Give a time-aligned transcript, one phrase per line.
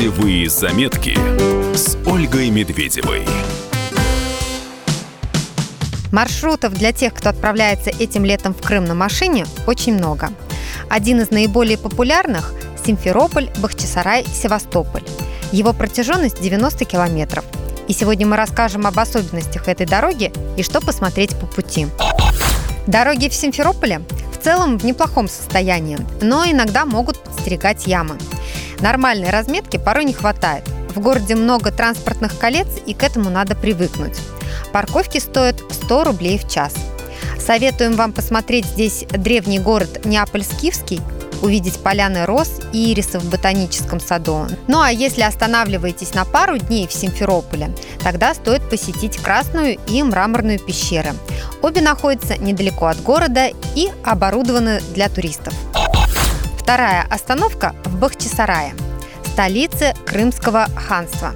[0.00, 1.14] Путевые заметки
[1.76, 3.22] с Ольгой Медведевой.
[6.10, 10.30] Маршрутов для тех, кто отправляется этим летом в Крым на машине, очень много.
[10.88, 12.54] Один из наиболее популярных–
[12.86, 15.04] Симферополь, Бахчисарай, Севастополь.
[15.52, 17.44] Его протяженность 90 километров.
[17.86, 21.88] И сегодня мы расскажем об особенностях этой дороги и что посмотреть по пути.
[22.86, 24.00] Дороги в Симферополе
[24.32, 28.16] в целом в неплохом состоянии, но иногда могут подстерегать ямы.
[28.80, 30.64] Нормальной разметки порой не хватает.
[30.94, 34.18] В городе много транспортных колец, и к этому надо привыкнуть.
[34.72, 36.74] Парковки стоят 100 рублей в час.
[37.38, 41.00] Советуем вам посмотреть здесь древний город Неаполь-Скифский,
[41.42, 44.46] увидеть поляны роз и ирисы в ботаническом саду.
[44.68, 50.58] Ну а если останавливаетесь на пару дней в Симферополе, тогда стоит посетить Красную и Мраморную
[50.58, 51.12] пещеры.
[51.62, 55.54] Обе находятся недалеко от города и оборудованы для туристов.
[56.70, 58.74] Вторая остановка в Бахчисарае,
[59.32, 61.34] столице Крымского ханства,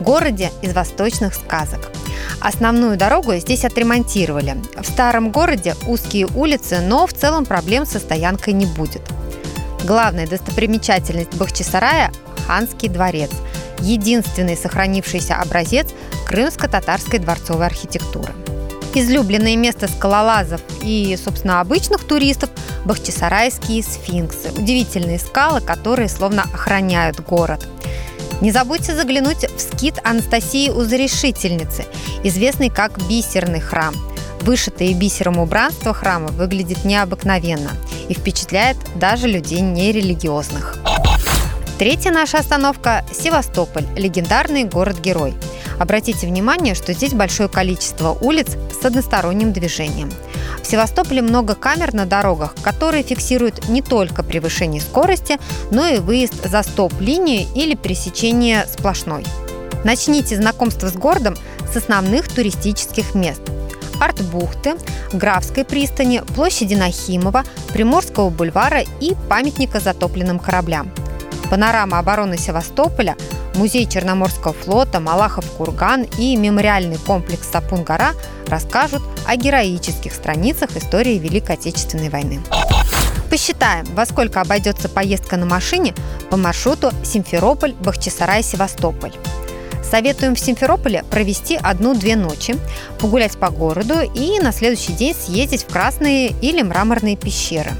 [0.00, 1.92] городе из восточных сказок.
[2.40, 4.56] Основную дорогу здесь отремонтировали.
[4.76, 9.02] В старом городе узкие улицы, но в целом проблем со стоянкой не будет.
[9.84, 12.10] Главная достопримечательность Бахчисарая–
[12.48, 13.30] Ханский дворец,
[13.78, 15.90] единственный сохранившийся образец
[16.26, 18.34] крымско-татарской дворцовой архитектуры.
[18.94, 22.50] Излюбленное место скалолазов и, собственно, обычных туристов–
[22.84, 27.66] бахчисарайские сфинксы, удивительные скалы, которые словно охраняют город.
[28.40, 31.84] Не забудьте заглянуть в скит Анастасии Узрешительницы,
[32.24, 33.94] известный как Бисерный храм.
[34.40, 37.70] Вышитое бисером убранство храма выглядит необыкновенно
[38.08, 40.78] и впечатляет даже людей нерелигиозных.
[41.78, 45.34] Третья наша остановка– Севастополь, легендарный город-герой.
[45.82, 50.12] Обратите внимание, что здесь большое количество улиц с односторонним движением.
[50.62, 55.40] В Севастополе много камер на дорогах, которые фиксируют не только превышение скорости,
[55.72, 59.26] но и выезд за стоп-линию или пересечение сплошной.
[59.82, 61.34] Начните знакомство с городом
[61.72, 63.42] с основных туристических мест.
[64.00, 64.76] Арт-бухты,
[65.12, 67.42] Графской пристани, площади Нахимова,
[67.72, 70.92] Приморского бульвара и памятника затопленным кораблям.
[71.50, 73.16] Панорама обороны Севастополя,
[73.54, 78.12] Музей Черноморского флота, Малахов курган и мемориальный комплекс Сапун-гора
[78.46, 82.40] расскажут о героических страницах истории Великой Отечественной войны.
[83.30, 85.94] Посчитаем, во сколько обойдется поездка на машине
[86.30, 89.12] по маршруту Симферополь, Бахчисарай, Севастополь.
[89.82, 92.56] Советуем в Симферополе провести одну-две ночи,
[92.98, 97.72] погулять по городу и на следующий день съездить в Красные или Мраморные пещеры.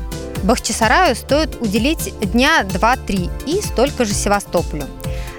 [0.42, 4.86] Бахчисараю стоит уделить дня 2-3 и столько же Севастополю.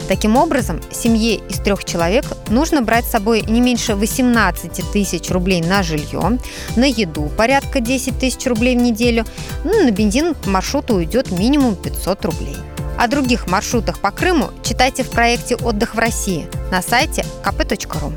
[0.08, 5.62] Таким образом, семье из трех человек нужно брать с собой не меньше 18 тысяч рублей
[5.62, 6.38] на жилье,
[6.76, 9.26] на еду порядка 10 тысяч рублей в неделю,
[9.64, 12.58] ну, на бензин по маршруту уйдет минимум 500 рублей.
[12.98, 18.14] О других маршрутах по Крыму читайте в проекте «Отдых в России» на сайте kp.ru.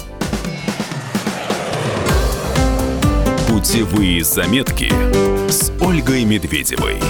[3.48, 4.92] Путевые заметки
[5.50, 7.00] с Ольгой Медведевой.